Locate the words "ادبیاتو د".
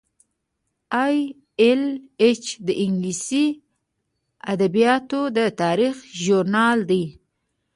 4.53-5.39